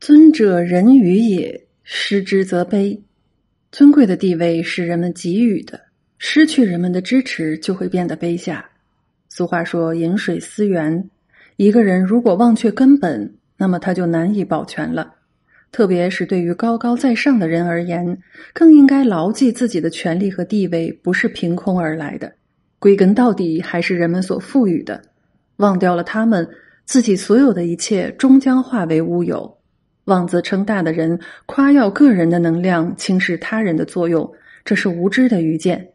[0.00, 2.98] 尊者人与也，失之则卑。
[3.70, 5.78] 尊贵的地位是人们给予的，
[6.16, 8.64] 失去人们的支持，就会变得卑下。
[9.28, 11.10] 俗话说：“饮水思源。”
[11.56, 15.16] 一个人如果忘却根本，那么他就难以保全了。
[15.70, 18.18] 特别是对于高高在上的人而言，
[18.54, 22.32] 更应该牢记自己的权利和地位不是凭空而来的，
[22.78, 25.02] 归根到底还是人们所赋予的。
[25.56, 26.48] 忘掉了他们，
[26.86, 29.59] 自己所有的一切终将化为乌有。
[30.04, 34.30] 妄自称大的人夸耀个人的能量，轻视他人的作用，
[34.64, 35.88] 这是无知的愚见。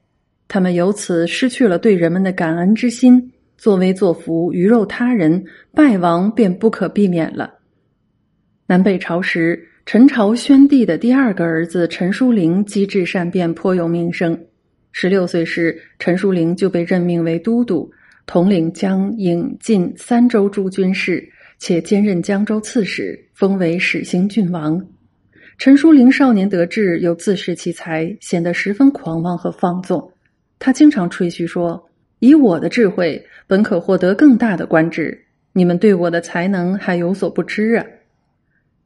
[0.48, 7.52] 他们由此失去了对人们的感恩之心，作威作福，鱼肉他人，败亡便不可避免了。
[8.68, 14.40] 南北朝时，陈朝宣帝的第二个儿子陈叔陵机智善变，颇有名声。
[14.92, 17.92] 十六岁时，陈叔陵就被任命为都督。
[18.28, 21.28] 统领江、颍、晋三州诸军事，
[21.58, 24.86] 且兼任江州刺史，封为始兴郡王。
[25.58, 30.12] 陈叔陵少年得志，又自恃其才，显得十分狂妄和放纵。
[30.60, 35.26] 他经常吹嘘说：“以我的智慧，本可获得更大的官职。
[35.54, 37.86] 你们对我的才能还有所不知啊！”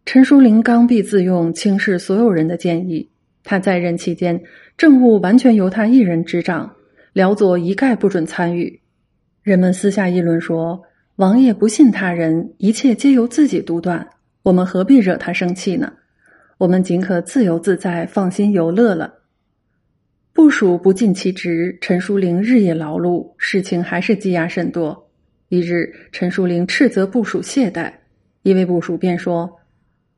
[0.06, 3.10] 陈叔陵刚愎自用，轻视所有人的建议。
[3.44, 4.40] 他在任期间，
[4.78, 6.76] 政务完全由他一人执掌，
[7.14, 8.80] 辽左一概不准参与。
[9.42, 10.84] 人们私下议论说
[11.20, 14.08] ：“王爷不信他人，一切皆由自己独断。
[14.42, 15.92] 我们何必惹他生气呢？
[16.58, 19.14] 我们仅可自由自在、放心游乐了。”
[20.32, 25.12] 部署不尽其职，陈叔陵日夜劳碌，事情还是积压甚多。
[25.50, 27.92] 一日，陈叔陵斥责部署懈怠，
[28.44, 29.54] 一位部署便说：“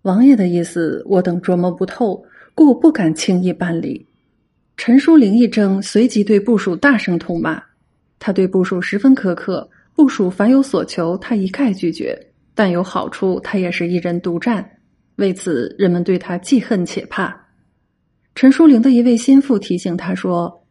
[0.03, 4.07] 王爷的意思，我等琢磨不透，故不敢轻易办理。”
[4.77, 7.59] 陈叔陵一怔，随即对部署大声痛骂。
[8.19, 12.15] 他对部署十分苛刻，部署凡有所求，他一概拒绝；
[12.55, 14.67] 但有好处，他也是一人独占。
[15.17, 17.35] 为此，人们对他既恨且怕。
[18.33, 20.63] 陈叔陵的一位心腹提醒他说：“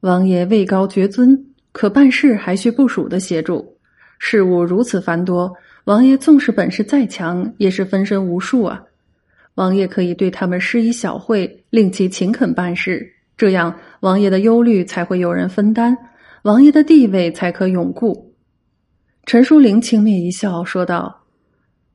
[0.00, 3.76] 王爷位高绝尊，可办事还需部署的协助。
[4.18, 5.52] 事务如此繁多，
[5.84, 8.84] 王爷纵使本事再强，也是分身无术啊。
[9.54, 15.96] 王爷可以对他们施以小惠，令其勤恳办事，这样王爷的忧虑才会有人分担。”
[16.42, 18.27] 王爷的地位才可永固。
[19.28, 21.24] 陈淑玲轻蔑一笑，说道：“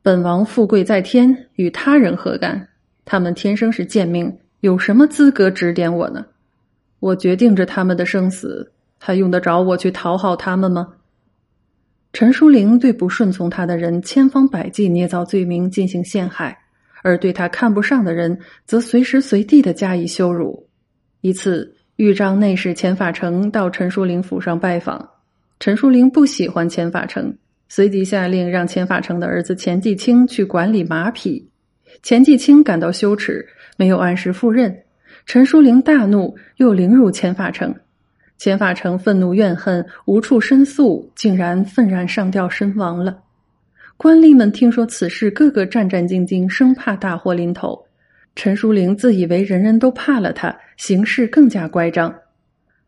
[0.04, 2.68] 本王富贵在天，与他人何干？
[3.06, 6.24] 他们天生是贱命，有什么资格指点我呢？
[7.00, 10.88] 我决定着他们的生死，还用得着我去讨好他们吗？”
[12.14, 16.56] 陈淑玲对不顺从他的人，千方百计捏造罪名进行陷害；
[17.02, 20.70] 而对他看不上的人，则随时随地的加以羞辱。
[21.22, 21.76] 一次。
[21.96, 25.08] 豫章内侍钱法成到陈淑玲府上拜访，
[25.64, 27.34] 陈叔陵不喜欢钱法成，
[27.70, 31.50] 随即下令让钱法成的儿子钱继清去管理马匹。
[32.02, 33.48] 钱继清感到羞耻，
[33.78, 34.78] 没有按时赴任。
[35.26, 37.74] 陈叔陵大怒，又凌辱钱法成。
[38.38, 43.18] 钱法成愤怒怨恨，无处申诉，竟然愤然上吊身亡了。
[43.96, 47.82] 官吏们听说此事，个个战战兢兢，生怕大祸临头。
[48.36, 52.14] 陈叔陵自以为人人都怕了他，行事更加乖张。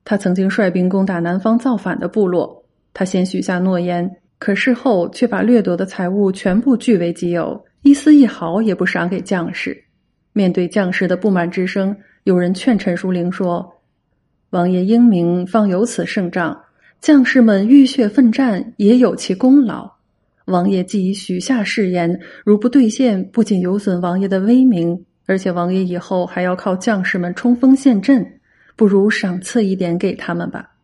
[0.04, 2.65] 他曾经率兵攻打南方造反的部落，
[2.98, 9.78] 他先许下诺言，可事后却把掠夺的财物全部据为己有，一丝一毫也不赏给将士。
[10.32, 13.70] 面对将士的不满之声，有人劝陈叔陵说
[14.52, 16.56] ：“王爷英明，方有此胜仗；
[17.02, 19.92] 将士们浴血奋战，也有其功劳。
[20.46, 28.26] 王爷既已许下誓言，如不兑现，不仅有损王爷的威名。”而且王爷以后还要靠将士们冲锋陷阵，
[28.76, 30.75] 不如赏赐一点给他们吧。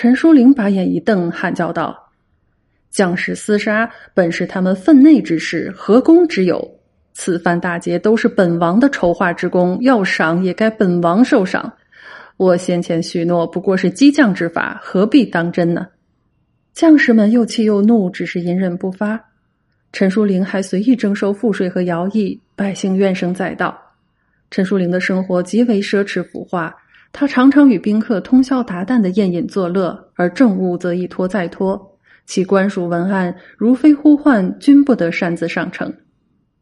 [0.00, 2.12] 陈淑玲把眼一瞪，喊叫道
[2.88, 6.78] ：“将士厮杀本是他们分内之事，何功之有？
[7.14, 11.72] 此番大捷都是本王的筹划之功，要赏也该本王受赏。
[12.36, 15.88] 我先前许诺不过是激将之法，何必当真呢？”
[16.72, 19.20] 将士们又气又怒，只是隐忍不发。
[19.92, 23.76] 陈淑玲还随意征收赋税和徭役，百姓怨声载道。
[24.48, 26.72] 陈淑玲的生活极为奢侈浮化，
[27.12, 35.92] 他常常与宾客通宵达旦的宴饮作乐，而政务则一拖再拖，其官署文案如非呼唤，均不得擅自上呈。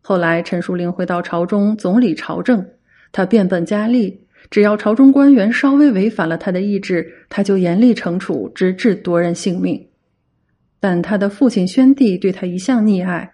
[0.00, 2.64] 后来，陈叔陵回到朝中总理朝政，
[3.10, 9.88] 他变本加厉，只要朝中官员稍微违反了他的意志，他就严厉惩处，直至夺人性命。
[10.78, 13.32] 但他的父亲宣帝对他一向溺爱，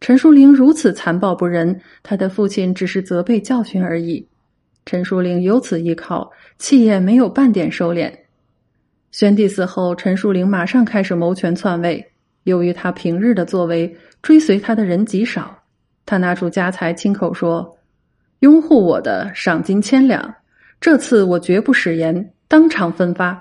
[0.00, 4.26] 陈叔陵如此残暴不仁，他的父亲只是责备教训而已。
[4.86, 8.12] 陈叔陵由此依靠，气焰没有半点收敛。
[9.10, 12.12] 宣帝死后，陈叔陵马上开始谋权篡位。
[12.42, 15.62] 由于他平日的作为，追随他的人极少，
[16.04, 17.78] 他拿出家财，亲口说
[18.40, 20.34] ：“拥护我的，赏金千两。
[20.80, 23.40] 这次我绝不食言，当场分发。”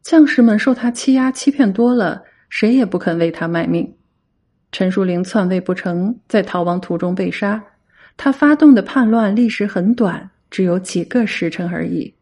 [0.00, 3.94] 将士们受他欺压欺骗多了，谁也不肯为他卖命。
[4.70, 7.62] 陈树龄篡位不成，在逃亡途中被杀。
[8.16, 12.14] 他发动的叛乱历时很短，只有几个时辰而已。